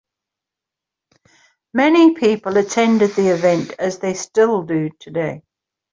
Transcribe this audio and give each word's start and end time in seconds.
Many 1.75 2.15
people 2.15 2.57
attended 2.57 3.11
the 3.11 3.27
event, 3.27 3.73
as 3.77 3.99
they 3.99 4.15
still 4.15 4.63
do 4.63 4.89
today. 4.97 5.43